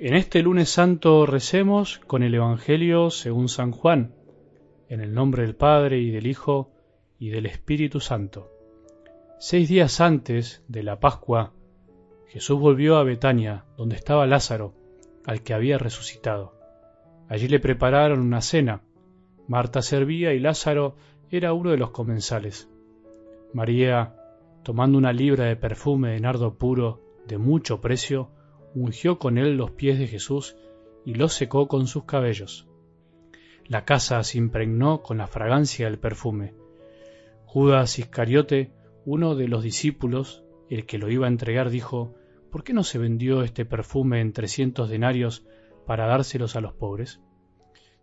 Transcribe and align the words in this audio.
En 0.00 0.14
este 0.14 0.44
lunes 0.44 0.68
santo 0.68 1.26
recemos 1.26 1.98
con 2.06 2.22
el 2.22 2.32
Evangelio 2.32 3.10
según 3.10 3.48
San 3.48 3.72
Juan, 3.72 4.14
en 4.88 5.00
el 5.00 5.12
nombre 5.12 5.42
del 5.42 5.56
Padre 5.56 5.98
y 5.98 6.12
del 6.12 6.28
Hijo 6.28 6.70
y 7.18 7.30
del 7.30 7.46
Espíritu 7.46 7.98
Santo. 7.98 8.48
Seis 9.40 9.68
días 9.68 10.00
antes 10.00 10.62
de 10.68 10.84
la 10.84 11.00
Pascua, 11.00 11.52
Jesús 12.28 12.60
volvió 12.60 12.96
a 12.96 13.02
Betania, 13.02 13.64
donde 13.76 13.96
estaba 13.96 14.28
Lázaro, 14.28 14.72
al 15.24 15.42
que 15.42 15.52
había 15.52 15.78
resucitado. 15.78 16.54
Allí 17.28 17.48
le 17.48 17.58
prepararon 17.58 18.20
una 18.20 18.40
cena. 18.40 18.82
Marta 19.48 19.82
servía 19.82 20.32
y 20.32 20.38
Lázaro 20.38 20.94
era 21.28 21.52
uno 21.52 21.72
de 21.72 21.76
los 21.76 21.90
comensales. 21.90 22.70
María, 23.52 24.14
tomando 24.62 24.96
una 24.96 25.12
libra 25.12 25.46
de 25.46 25.56
perfume 25.56 26.10
de 26.10 26.20
nardo 26.20 26.56
puro 26.56 27.00
de 27.26 27.36
mucho 27.36 27.80
precio, 27.80 28.30
ungió 28.74 29.18
con 29.18 29.38
él 29.38 29.56
los 29.56 29.70
pies 29.70 29.98
de 29.98 30.06
Jesús 30.06 30.56
y 31.04 31.14
los 31.14 31.32
secó 31.32 31.68
con 31.68 31.86
sus 31.86 32.04
cabellos. 32.04 32.68
La 33.66 33.84
casa 33.84 34.22
se 34.22 34.38
impregnó 34.38 35.02
con 35.02 35.18
la 35.18 35.26
fragancia 35.26 35.86
del 35.86 35.98
perfume. 35.98 36.54
Judas 37.44 37.98
Iscariote, 37.98 38.72
uno 39.04 39.34
de 39.34 39.48
los 39.48 39.62
discípulos, 39.62 40.44
el 40.70 40.86
que 40.86 40.98
lo 40.98 41.10
iba 41.10 41.26
a 41.26 41.30
entregar, 41.30 41.70
dijo, 41.70 42.14
¿Por 42.50 42.64
qué 42.64 42.72
no 42.72 42.82
se 42.82 42.98
vendió 42.98 43.42
este 43.42 43.64
perfume 43.66 44.20
en 44.20 44.32
trescientos 44.32 44.88
denarios 44.88 45.46
para 45.86 46.06
dárselos 46.06 46.56
a 46.56 46.60
los 46.60 46.72
pobres? 46.72 47.20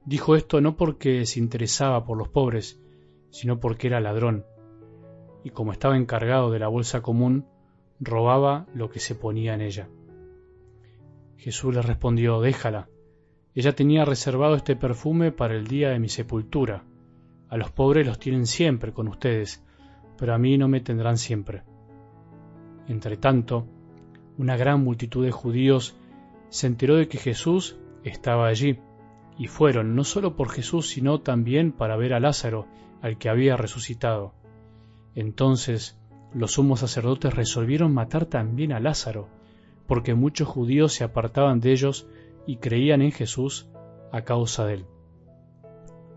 Dijo 0.06 0.36
esto 0.36 0.62
no 0.62 0.78
porque 0.78 1.26
se 1.26 1.40
interesaba 1.40 2.06
por 2.06 2.18
los 2.18 2.30
pobres, 2.30 2.80
sino 3.32 3.60
porque 3.60 3.88
era 3.88 4.00
ladrón, 4.00 4.46
y 5.44 5.50
como 5.50 5.72
estaba 5.72 5.98
encargado 5.98 6.52
de 6.52 6.60
la 6.60 6.68
bolsa 6.68 7.02
común, 7.02 7.48
robaba 8.00 8.68
lo 8.74 8.90
que 8.90 9.00
se 9.00 9.16
ponía 9.16 9.56
en 9.56 9.62
ella. 9.62 9.90
Jesús 11.38 11.74
le 11.74 11.82
respondió, 11.82 12.42
déjala. 12.42 12.90
Ella 13.54 13.74
tenía 13.74 14.06
reservado 14.06 14.56
este 14.56 14.76
perfume 14.76 15.32
para 15.32 15.56
el 15.56 15.68
día 15.68 15.90
de 15.90 16.00
mi 16.00 16.10
sepultura. 16.10 16.84
A 17.50 17.58
los 17.58 17.72
pobres 17.72 18.06
los 18.06 18.20
tienen 18.20 18.48
siempre 18.48 18.92
con 18.92 19.08
ustedes, 19.08 19.64
pero 20.18 20.34
a 20.34 20.38
mí 20.38 20.58
no 20.58 20.68
me 20.68 20.82
tendrán 20.82 21.18
siempre. 21.18 21.64
Entretanto, 22.88 23.68
una 24.38 24.58
gran 24.58 24.84
multitud 24.84 25.24
de 25.24 25.32
judíos 25.32 25.96
se 26.50 26.68
enteró 26.68 26.96
de 26.96 27.08
que 27.08 27.18
Jesús 27.18 27.78
estaba 28.04 28.48
allí, 28.48 28.80
y 29.38 29.48
fueron 29.48 29.96
no 29.96 30.04
solo 30.04 30.36
por 30.36 30.50
Jesús, 30.50 30.90
sino 30.90 31.22
también 31.22 31.72
para 31.72 31.98
ver 31.98 32.14
a 32.14 32.20
Lázaro, 32.20 32.68
al 33.02 33.18
que 33.18 33.30
había 33.30 33.58
resucitado. 33.58 34.34
Entonces 35.16 35.98
los 36.34 36.54
sumos 36.54 36.82
sacerdotes 36.82 37.34
resolvieron 37.34 37.94
matar 37.94 38.26
también 38.26 38.74
a 38.74 38.80
Lázaro, 38.80 39.30
porque 39.88 40.14
muchos 40.16 40.48
judíos 40.48 40.94
se 40.94 41.04
apartaban 41.04 41.60
de 41.60 41.72
ellos 41.72 42.08
y 42.46 42.58
creían 42.58 43.02
en 43.02 43.12
Jesús 43.12 43.70
a 44.12 44.22
causa 44.22 44.66
de 44.66 44.76
él. 44.76 44.86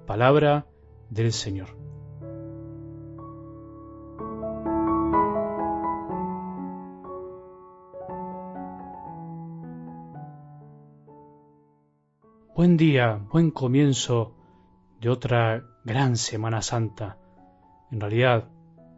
Palabra 0.06 0.66
del 1.10 1.32
Señor. 1.32 1.68
Buen 12.54 12.76
día, 12.76 13.20
buen 13.30 13.52
comienzo 13.52 14.34
de 15.00 15.10
otra 15.10 15.62
gran 15.84 16.16
Semana 16.16 16.60
Santa. 16.60 17.16
En 17.92 18.00
realidad, 18.00 18.48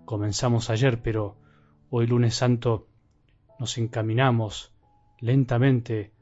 comenzamos 0.06 0.70
ayer, 0.70 1.02
pero 1.02 1.36
hoy 1.90 2.06
lunes 2.06 2.34
santo 2.34 2.86
nos 3.60 3.76
encaminamos 3.76 4.72
lentamente 5.20 6.12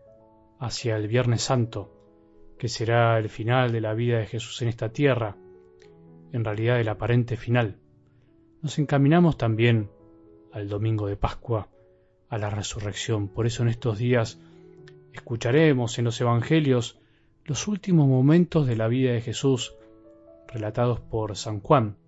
hacia 0.58 0.96
el 0.96 1.06
Viernes 1.06 1.40
Santo, 1.40 1.94
que 2.58 2.68
será 2.68 3.16
el 3.16 3.28
final 3.28 3.70
de 3.70 3.80
la 3.80 3.94
vida 3.94 4.18
de 4.18 4.26
Jesús 4.26 4.60
en 4.60 4.66
esta 4.66 4.88
tierra, 4.88 5.36
en 6.32 6.44
realidad 6.44 6.80
el 6.80 6.88
aparente 6.88 7.36
final. 7.36 7.78
Nos 8.60 8.80
encaminamos 8.80 9.38
también 9.38 9.88
al 10.50 10.68
domingo 10.68 11.06
de 11.06 11.14
Pascua, 11.14 11.68
a 12.28 12.38
la 12.38 12.50
resurrección. 12.50 13.28
Por 13.28 13.46
eso 13.46 13.62
en 13.62 13.68
estos 13.68 13.98
días 13.98 14.40
escucharemos 15.12 15.96
en 16.00 16.06
los 16.06 16.20
Evangelios 16.20 16.98
los 17.44 17.68
últimos 17.68 18.08
momentos 18.08 18.66
de 18.66 18.74
la 18.74 18.88
vida 18.88 19.12
de 19.12 19.20
Jesús 19.20 19.76
relatados 20.48 20.98
por 20.98 21.36
San 21.36 21.60
Juan, 21.60 21.98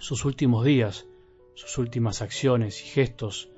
sus 0.00 0.24
últimos 0.24 0.64
días, 0.64 1.06
sus 1.54 1.78
últimas 1.78 2.22
acciones 2.22 2.82
y 2.82 2.88
gestos, 2.88 3.53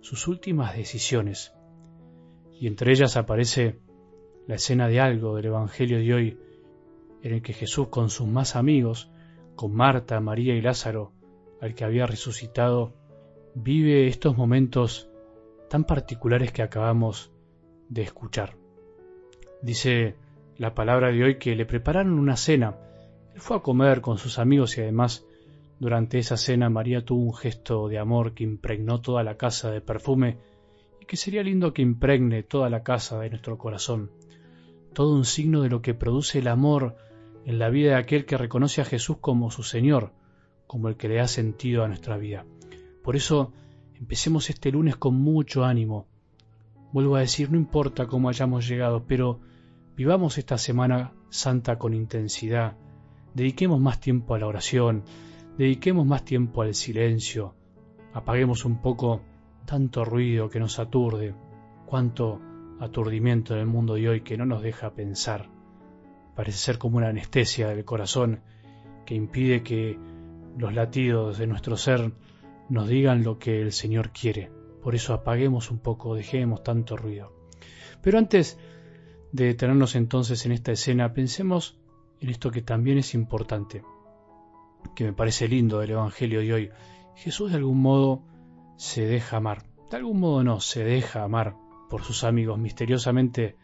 sus 0.00 0.28
últimas 0.28 0.76
decisiones. 0.76 1.54
Y 2.52 2.66
entre 2.66 2.92
ellas 2.92 3.16
aparece 3.16 3.78
la 4.46 4.56
escena 4.56 4.88
de 4.88 5.00
algo 5.00 5.36
del 5.36 5.46
Evangelio 5.46 5.98
de 5.98 6.14
hoy, 6.14 6.38
en 7.22 7.34
el 7.34 7.42
que 7.42 7.52
Jesús 7.52 7.88
con 7.88 8.10
sus 8.10 8.26
más 8.26 8.56
amigos, 8.56 9.10
con 9.54 9.74
Marta, 9.74 10.20
María 10.20 10.54
y 10.54 10.60
Lázaro, 10.60 11.12
al 11.60 11.74
que 11.74 11.84
había 11.84 12.06
resucitado, 12.06 12.94
vive 13.54 14.06
estos 14.06 14.36
momentos 14.36 15.10
tan 15.68 15.84
particulares 15.84 16.52
que 16.52 16.62
acabamos 16.62 17.32
de 17.88 18.02
escuchar. 18.02 18.56
Dice 19.62 20.16
la 20.56 20.74
palabra 20.74 21.10
de 21.12 21.22
hoy 21.22 21.38
que 21.38 21.54
le 21.54 21.66
prepararon 21.66 22.18
una 22.18 22.36
cena. 22.36 22.76
Él 23.34 23.40
fue 23.40 23.56
a 23.56 23.60
comer 23.60 24.00
con 24.00 24.18
sus 24.18 24.38
amigos 24.38 24.78
y 24.78 24.82
además 24.82 25.26
durante 25.80 26.18
esa 26.18 26.36
cena 26.36 26.68
María 26.70 27.04
tuvo 27.04 27.22
un 27.22 27.34
gesto 27.34 27.88
de 27.88 27.98
amor 27.98 28.34
que 28.34 28.44
impregnó 28.44 29.00
toda 29.00 29.22
la 29.22 29.36
casa 29.36 29.70
de 29.70 29.80
perfume 29.80 30.38
y 31.00 31.06
que 31.06 31.16
sería 31.16 31.42
lindo 31.42 31.72
que 31.72 31.82
impregne 31.82 32.42
toda 32.42 32.68
la 32.68 32.82
casa 32.82 33.18
de 33.20 33.30
nuestro 33.30 33.58
corazón. 33.58 34.10
Todo 34.92 35.14
un 35.14 35.24
signo 35.24 35.62
de 35.62 35.68
lo 35.68 35.80
que 35.80 35.94
produce 35.94 36.40
el 36.40 36.48
amor 36.48 36.96
en 37.44 37.58
la 37.58 37.70
vida 37.70 37.90
de 37.90 37.96
aquel 37.96 38.24
que 38.24 38.36
reconoce 38.36 38.80
a 38.80 38.84
Jesús 38.84 39.18
como 39.20 39.50
su 39.50 39.62
Señor, 39.62 40.12
como 40.66 40.88
el 40.88 40.96
que 40.96 41.08
le 41.08 41.16
da 41.16 41.28
sentido 41.28 41.84
a 41.84 41.88
nuestra 41.88 42.16
vida. 42.16 42.44
Por 43.02 43.14
eso 43.14 43.52
empecemos 43.94 44.50
este 44.50 44.72
lunes 44.72 44.96
con 44.96 45.14
mucho 45.14 45.64
ánimo. 45.64 46.08
Vuelvo 46.92 47.16
a 47.16 47.20
decir, 47.20 47.50
no 47.50 47.56
importa 47.56 48.06
cómo 48.06 48.28
hayamos 48.28 48.66
llegado, 48.66 49.04
pero 49.06 49.40
vivamos 49.96 50.38
esta 50.38 50.58
semana 50.58 51.12
santa 51.30 51.78
con 51.78 51.94
intensidad. 51.94 52.76
Dediquemos 53.34 53.80
más 53.80 54.00
tiempo 54.00 54.34
a 54.34 54.38
la 54.38 54.46
oración, 54.46 55.04
Dediquemos 55.58 56.06
más 56.06 56.24
tiempo 56.24 56.62
al 56.62 56.72
silencio, 56.72 57.56
apaguemos 58.12 58.64
un 58.64 58.80
poco 58.80 59.22
tanto 59.66 60.04
ruido 60.04 60.48
que 60.48 60.60
nos 60.60 60.78
aturde, 60.78 61.34
cuánto 61.84 62.40
aturdimiento 62.78 63.54
en 63.54 63.60
el 63.62 63.66
mundo 63.66 63.94
de 63.94 64.08
hoy 64.08 64.20
que 64.20 64.36
no 64.36 64.46
nos 64.46 64.62
deja 64.62 64.94
pensar. 64.94 65.50
Parece 66.36 66.58
ser 66.58 66.78
como 66.78 66.98
una 66.98 67.08
anestesia 67.08 67.66
del 67.70 67.84
corazón 67.84 68.40
que 69.04 69.16
impide 69.16 69.64
que 69.64 69.98
los 70.56 70.72
latidos 70.74 71.38
de 71.38 71.48
nuestro 71.48 71.76
ser 71.76 72.12
nos 72.68 72.86
digan 72.86 73.24
lo 73.24 73.40
que 73.40 73.60
el 73.60 73.72
Señor 73.72 74.12
quiere. 74.12 74.52
Por 74.80 74.94
eso 74.94 75.12
apaguemos 75.12 75.72
un 75.72 75.80
poco, 75.80 76.14
dejemos 76.14 76.62
tanto 76.62 76.96
ruido. 76.96 77.32
Pero 78.00 78.18
antes 78.18 78.60
de 79.32 79.46
detenernos 79.46 79.96
entonces 79.96 80.46
en 80.46 80.52
esta 80.52 80.70
escena, 80.70 81.14
pensemos 81.14 81.76
en 82.20 82.28
esto 82.28 82.52
que 82.52 82.62
también 82.62 82.98
es 82.98 83.12
importante 83.12 83.82
que 84.94 85.04
me 85.04 85.12
parece 85.12 85.48
lindo 85.48 85.80
del 85.80 85.90
Evangelio 85.90 86.40
de 86.40 86.52
hoy. 86.52 86.70
Jesús 87.14 87.50
de 87.50 87.56
algún 87.58 87.80
modo 87.80 88.22
se 88.76 89.06
deja 89.06 89.38
amar. 89.38 89.64
De 89.90 89.96
algún 89.96 90.20
modo 90.20 90.44
no, 90.44 90.60
se 90.60 90.84
deja 90.84 91.24
amar 91.24 91.56
por 91.88 92.02
sus 92.02 92.24
amigos. 92.24 92.58
Misteriosamente 92.58 93.56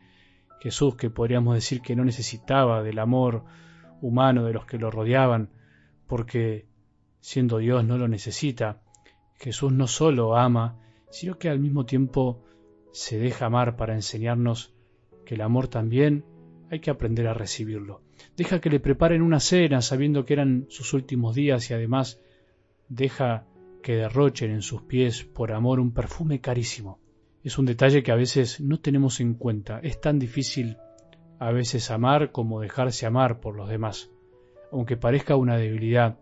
Jesús, 0.60 0.96
que 0.96 1.10
podríamos 1.10 1.54
decir 1.54 1.82
que 1.82 1.94
no 1.94 2.04
necesitaba 2.04 2.82
del 2.82 2.98
amor 2.98 3.44
humano 4.00 4.44
de 4.44 4.52
los 4.52 4.64
que 4.64 4.78
lo 4.78 4.90
rodeaban, 4.90 5.50
porque 6.06 6.66
siendo 7.20 7.58
Dios 7.58 7.84
no 7.84 7.98
lo 7.98 8.08
necesita, 8.08 8.80
Jesús 9.34 9.72
no 9.72 9.86
solo 9.86 10.36
ama, 10.36 10.78
sino 11.10 11.38
que 11.38 11.48
al 11.48 11.58
mismo 11.58 11.84
tiempo 11.84 12.44
se 12.92 13.18
deja 13.18 13.46
amar 13.46 13.76
para 13.76 13.94
enseñarnos 13.94 14.74
que 15.26 15.34
el 15.34 15.40
amor 15.40 15.68
también 15.68 16.24
hay 16.70 16.80
que 16.80 16.90
aprender 16.90 17.26
a 17.28 17.34
recibirlo. 17.34 18.02
Deja 18.36 18.60
que 18.60 18.70
le 18.70 18.80
preparen 18.80 19.22
una 19.22 19.40
cena 19.40 19.82
sabiendo 19.82 20.24
que 20.24 20.34
eran 20.34 20.66
sus 20.68 20.92
últimos 20.92 21.34
días 21.34 21.70
y 21.70 21.74
además 21.74 22.20
deja 22.88 23.46
que 23.82 23.96
derrochen 23.96 24.50
en 24.50 24.62
sus 24.62 24.82
pies 24.82 25.24
por 25.24 25.52
amor 25.52 25.80
un 25.80 25.92
perfume 25.92 26.40
carísimo. 26.40 26.98
Es 27.42 27.58
un 27.58 27.66
detalle 27.66 28.02
que 28.02 28.12
a 28.12 28.16
veces 28.16 28.60
no 28.60 28.80
tenemos 28.80 29.20
en 29.20 29.34
cuenta. 29.34 29.78
Es 29.80 30.00
tan 30.00 30.18
difícil 30.18 30.78
a 31.38 31.52
veces 31.52 31.90
amar 31.90 32.32
como 32.32 32.60
dejarse 32.60 33.04
amar 33.04 33.40
por 33.40 33.56
los 33.56 33.68
demás. 33.68 34.10
Aunque 34.72 34.96
parezca 34.96 35.36
una 35.36 35.58
debilidad, 35.58 36.18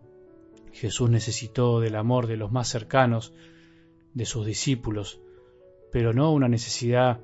Jesús 0.73 1.09
necesitó 1.09 1.79
del 1.79 1.95
amor 1.95 2.27
de 2.27 2.37
los 2.37 2.51
más 2.51 2.67
cercanos, 2.67 3.33
de 4.13 4.25
sus 4.25 4.45
discípulos, 4.45 5.21
pero 5.91 6.13
no 6.13 6.31
una 6.31 6.49
necesidad 6.49 7.21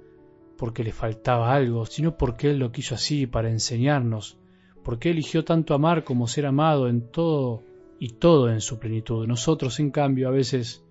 porque 0.57 0.83
le 0.83 0.91
faltaba 0.91 1.53
algo, 1.53 1.85
sino 1.85 2.17
porque 2.17 2.49
Él 2.51 2.59
lo 2.59 2.71
quiso 2.71 2.95
así 2.95 3.27
para 3.27 3.49
enseñarnos, 3.49 4.38
porque 4.83 5.09
eligió 5.09 5.43
tanto 5.43 5.73
amar 5.73 6.03
como 6.03 6.27
ser 6.27 6.45
amado 6.45 6.87
en 6.87 7.01
todo 7.11 7.63
y 7.99 8.09
todo 8.13 8.49
en 8.49 8.61
su 8.61 8.79
plenitud. 8.79 9.27
Nosotros, 9.27 9.79
en 9.79 9.91
cambio, 9.91 10.27
a 10.27 10.31
veces 10.31 10.85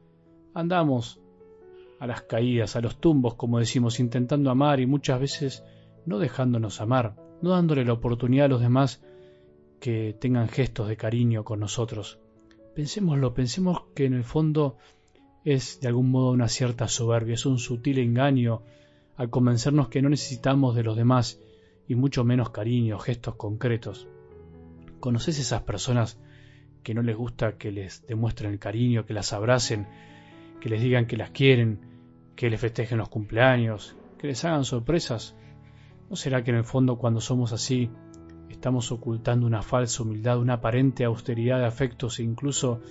andamos 0.55 1.21
a 1.99 2.07
las 2.07 2.23
caídas, 2.23 2.77
a 2.77 2.81
los 2.81 3.01
tumbos, 3.01 3.35
como 3.35 3.59
decimos, 3.59 3.99
intentando 3.99 4.51
amar 4.51 4.81
y 4.81 4.87
muchas 4.87 5.21
veces 5.21 5.65
no 6.07 6.19
dejándonos 6.19 6.81
amar, 6.81 7.17
no 7.43 7.51
dándole 7.51 7.85
la 7.85 7.95
oportunidad 7.95 8.47
a 8.47 8.49
los 8.49 8.61
demás 8.61 9.03
que 9.81 10.17
tengan 10.19 10.49
gestos 10.49 10.89
de 10.89 10.97
cariño 10.97 11.45
con 11.45 11.61
nosotros. 11.61 12.19
Pensémoslo, 12.75 13.35
pensemos 13.35 13.83
que 13.95 14.05
en 14.05 14.15
el 14.15 14.25
fondo 14.25 14.77
es 15.45 15.81
de 15.81 15.89
algún 15.89 16.11
modo 16.11 16.31
una 16.31 16.49
cierta 16.49 16.89
soberbia, 16.89 17.35
es 17.35 17.47
un 17.47 17.59
sutil 17.59 17.99
engaño 17.99 18.63
al 19.17 19.31
convencernos 19.31 19.89
que 19.89 20.03
no 20.03 20.09
necesitamos 20.09 20.77
de 20.77 20.85
los 20.85 20.97
demás 20.97 21.41
y 21.89 21.95
mucho 21.95 22.23
menos 22.23 22.51
cariño, 22.51 22.99
gestos 22.99 23.37
concretos. 23.37 24.07
¿Conoces 25.01 25.39
esas 25.39 25.63
personas 25.63 26.21
que 26.83 26.93
no 26.93 27.03
les 27.03 27.17
gusta 27.17 27.57
que 27.57 27.73
les 27.73 28.07
demuestren 28.07 28.53
el 28.53 28.59
cariño, 28.59 29.07
que 29.07 29.15
las 29.15 29.33
abracen, 29.33 29.89
que 30.61 30.69
les 30.69 30.83
digan 30.83 31.07
que 31.07 31.17
las 31.17 31.31
quieren, 31.31 31.81
que 32.37 32.51
les 32.51 32.61
festejen 32.61 32.99
los 32.99 33.09
cumpleaños, 33.09 33.97
que 34.19 34.27
les 34.27 34.45
hagan 34.45 34.65
sorpresas? 34.65 35.35
¿No 36.11 36.17
será 36.17 36.45
que 36.45 36.51
en 36.51 36.59
el 36.59 36.65
fondo 36.65 36.99
cuando 36.99 37.21
somos 37.23 37.53
así 37.53 37.91
estamos 38.51 38.93
ocultando 38.93 39.47
una 39.47 39.63
falsa 39.63 40.03
humildad, 40.03 40.39
una 40.39 40.55
aparente 40.55 41.05
austeridad 41.05 41.59
de 41.59 41.67
afectos 41.67 42.19
e 42.19 42.23
incluso 42.23 42.83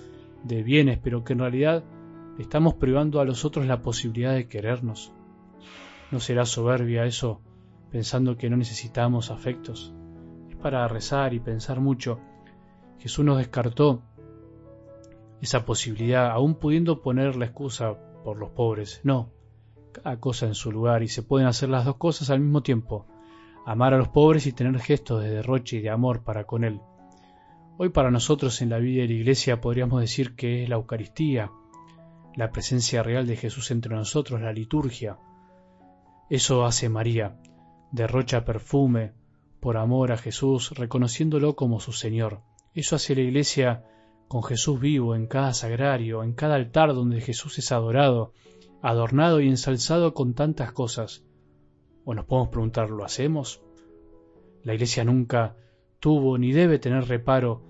de 0.42 0.62
bienes, 0.64 0.98
pero 0.98 1.22
que 1.22 1.34
en 1.34 1.40
realidad 1.40 1.84
estamos 2.38 2.74
privando 2.74 3.20
a 3.20 3.24
los 3.24 3.44
otros 3.44 3.66
la 3.66 3.82
posibilidad 3.82 4.34
de 4.34 4.48
querernos? 4.48 5.12
¿No 6.10 6.18
será 6.18 6.46
soberbia 6.46 7.04
eso 7.04 7.42
pensando 7.90 8.36
que 8.36 8.50
no 8.50 8.56
necesitamos 8.56 9.30
afectos? 9.30 9.94
Es 10.48 10.56
para 10.56 10.86
rezar 10.88 11.34
y 11.34 11.40
pensar 11.40 11.80
mucho. 11.80 12.20
Jesús 12.98 13.24
nos 13.24 13.38
descartó 13.38 14.02
esa 15.40 15.64
posibilidad, 15.64 16.30
aún 16.30 16.54
pudiendo 16.56 17.00
poner 17.02 17.36
la 17.36 17.46
excusa 17.46 17.96
por 18.24 18.38
los 18.38 18.50
pobres. 18.50 19.00
No, 19.04 19.30
cada 19.92 20.18
cosa 20.18 20.46
en 20.46 20.54
su 20.54 20.72
lugar 20.72 21.02
y 21.02 21.08
se 21.08 21.22
pueden 21.22 21.46
hacer 21.46 21.68
las 21.68 21.84
dos 21.84 21.96
cosas 21.96 22.30
al 22.30 22.40
mismo 22.40 22.62
tiempo, 22.62 23.06
amar 23.64 23.94
a 23.94 23.98
los 23.98 24.08
pobres 24.08 24.46
y 24.46 24.52
tener 24.52 24.78
gestos 24.80 25.22
de 25.22 25.30
derroche 25.30 25.76
y 25.76 25.80
de 25.80 25.90
amor 25.90 26.24
para 26.24 26.44
con 26.44 26.64
Él. 26.64 26.80
Hoy 27.76 27.90
para 27.90 28.10
nosotros 28.10 28.60
en 28.60 28.70
la 28.70 28.78
vida 28.78 29.02
de 29.02 29.08
la 29.08 29.14
Iglesia 29.14 29.60
podríamos 29.60 30.00
decir 30.00 30.34
que 30.34 30.64
es 30.64 30.68
la 30.68 30.76
Eucaristía, 30.76 31.52
la 32.34 32.50
presencia 32.50 33.02
real 33.02 33.26
de 33.26 33.36
Jesús 33.36 33.70
entre 33.70 33.94
nosotros, 33.94 34.40
la 34.40 34.52
liturgia. 34.52 35.18
Eso 36.28 36.64
hace 36.64 36.88
María, 36.88 37.36
derrocha 37.92 38.44
perfume 38.44 39.12
por 39.60 39.76
amor 39.76 40.12
a 40.12 40.16
Jesús, 40.16 40.70
reconociéndolo 40.70 41.56
como 41.56 41.80
su 41.80 41.92
Señor. 41.92 42.42
Eso 42.74 42.96
hace 42.96 43.14
la 43.14 43.22
Iglesia 43.22 43.84
con 44.28 44.42
Jesús 44.42 44.78
vivo 44.78 45.14
en 45.14 45.26
cada 45.26 45.54
sagrario, 45.54 46.22
en 46.22 46.34
cada 46.34 46.54
altar 46.54 46.94
donde 46.94 47.20
Jesús 47.20 47.58
es 47.58 47.72
adorado, 47.72 48.32
adornado 48.82 49.40
y 49.40 49.48
ensalzado 49.48 50.14
con 50.14 50.34
tantas 50.34 50.72
cosas. 50.72 51.24
O 52.04 52.14
nos 52.14 52.26
podemos 52.26 52.50
preguntar, 52.50 52.90
¿lo 52.90 53.04
hacemos? 53.04 53.62
La 54.62 54.74
Iglesia 54.74 55.04
nunca 55.04 55.56
tuvo 56.00 56.38
ni 56.38 56.52
debe 56.52 56.78
tener 56.78 57.06
reparo 57.08 57.62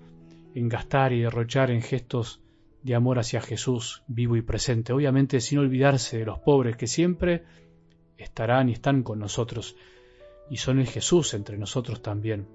en 0.53 0.69
gastar 0.69 1.13
y 1.13 1.21
derrochar 1.21 1.71
en 1.71 1.81
gestos 1.81 2.41
de 2.83 2.95
amor 2.95 3.19
hacia 3.19 3.41
Jesús 3.41 4.03
vivo 4.07 4.35
y 4.35 4.41
presente, 4.41 4.93
obviamente 4.93 5.41
sin 5.41 5.59
olvidarse 5.59 6.17
de 6.17 6.25
los 6.25 6.39
pobres 6.39 6.77
que 6.77 6.87
siempre 6.87 7.43
estarán 8.17 8.69
y 8.69 8.73
están 8.73 9.03
con 9.03 9.19
nosotros, 9.19 9.75
y 10.49 10.57
son 10.57 10.79
el 10.79 10.87
Jesús 10.87 11.33
entre 11.33 11.57
nosotros 11.57 12.01
también. 12.01 12.47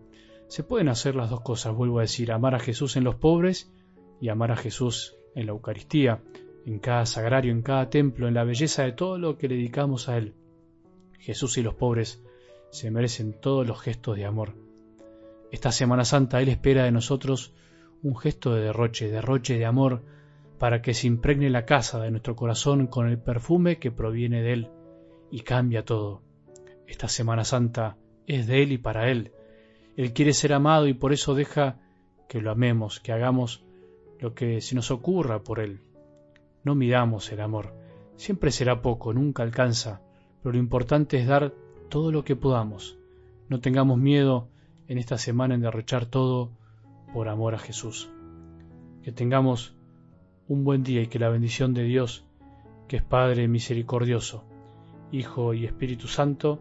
Se 0.49 0.63
pueden 0.63 0.89
hacer 0.89 1.15
las 1.15 1.31
dos 1.31 1.41
cosas, 1.41 1.75
vuelvo 1.75 1.99
a 1.99 2.03
decir, 2.03 2.33
amar 2.33 2.55
a 2.55 2.61
Jesús 2.61 2.97
en 2.97 3.05
los 3.05 3.15
pobres 3.15 3.73
y 4.21 4.29
amar 4.29 4.53
a 4.53 4.57
Jesús 4.57 5.17
en 5.35 5.47
la 5.47 5.53
Eucaristía, 5.53 6.23
en 6.67 6.79
cada 6.79 7.07
sagrario, 7.07 7.53
en 7.53 7.63
cada 7.63 7.91
templo, 7.91 8.29
en 8.29 8.35
la 8.35 8.45
belleza 8.45 8.85
de 8.85 8.93
todo 8.93 9.19
lo 9.19 9.39
que 9.39 9.49
le 9.49 9.57
dedicamos 9.57 10.09
a 10.09 10.17
Él. 10.17 10.35
Jesús 11.19 11.57
y 11.59 11.63
los 11.63 11.75
pobres 11.75 12.23
se 12.71 12.91
merecen 12.91 13.41
todos 13.41 13.67
los 13.67 13.81
gestos 13.81 14.17
de 14.17 14.25
amor. 14.25 14.55
Esta 15.51 15.73
Semana 15.73 16.05
Santa 16.05 16.43
Él 16.43 16.49
espera 16.49 16.85
de 16.85 16.93
nosotros 16.93 17.55
un 18.03 18.17
gesto 18.17 18.55
de 18.55 18.63
derroche, 18.63 19.09
derroche 19.09 19.57
de 19.57 19.65
amor, 19.65 20.03
para 20.59 20.83
que 20.83 20.95
se 20.95 21.07
impregne 21.07 21.51
la 21.51 21.65
casa 21.65 22.01
de 22.01 22.11
nuestro 22.11 22.37
corazón 22.37 22.87
con 22.87 23.09
el 23.09 23.19
perfume 23.19 23.79
que 23.79 23.91
proviene 23.91 24.43
de 24.43 24.53
Él 24.53 24.71
y 25.31 25.41
cambia 25.41 25.85
todo. 25.85 26.23
Esta 26.87 27.09
Semana 27.09 27.45
Santa 27.45 27.97
es 28.27 28.47
de 28.47 28.63
Él 28.63 28.73
y 28.73 28.79
para 28.79 29.11
Él. 29.11 29.33
Él 29.97 30.13
quiere 30.13 30.33
ser 30.33 30.53
amado 30.53 30.87
y 30.87 30.95
por 30.95 31.13
eso 31.13 31.35
deja 31.35 31.79
que 32.29 32.41
lo 32.41 32.51
amemos, 32.51 33.01
que 33.01 33.13
hagamos 33.13 33.65
lo 34.19 34.35
que 34.35 34.61
se 34.61 34.75
nos 34.75 34.91
ocurra 34.91 35.43
por 35.43 35.61
Él. 35.61 35.81
No 36.63 36.75
midamos 36.75 37.31
el 37.33 37.41
amor. 37.41 37.75
Siempre 38.17 38.51
será 38.51 38.81
poco, 38.81 39.13
nunca 39.13 39.43
alcanza, 39.43 40.01
pero 40.43 40.53
lo 40.53 40.59
importante 40.59 41.19
es 41.19 41.27
dar 41.27 41.53
todo 41.89 42.11
lo 42.13 42.25
que 42.25 42.37
podamos. 42.37 42.99
No 43.49 43.61
tengamos 43.61 43.99
miedo 43.99 44.49
en 44.89 44.99
esta 44.99 45.19
semana 45.19 45.55
en 45.55 45.61
derrochar 45.61 46.07
todo 46.07 46.51
por 47.13 47.29
amor 47.29 47.55
a 47.55 47.59
Jesús. 47.59 48.11
Que 49.03 49.13
tengamos 49.13 49.75
un 50.49 50.65
buen 50.65 50.83
día 50.83 51.03
y 51.03 51.07
que 51.07 51.19
la 51.19 51.29
bendición 51.29 51.75
de 51.75 51.85
Dios, 51.85 52.25
que 52.89 52.97
es 52.97 53.03
Padre 53.03 53.49
misericordioso, 53.49 54.45
Hijo 55.13 55.55
y 55.55 55.65
Espíritu 55.65 56.09
Santo, 56.09 56.61